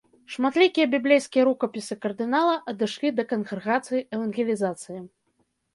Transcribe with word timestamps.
Шматлікія 0.35 0.87
біблейскія 0.93 1.43
рукапісы 1.49 1.93
кардынала 2.07 2.57
адышлі 2.75 3.15
да 3.21 3.27
кангрэгацыі 3.35 4.05
евангелізацыі. 4.15 4.99